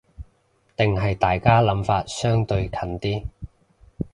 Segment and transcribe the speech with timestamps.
[0.75, 3.23] 定係大家諗法相對近啲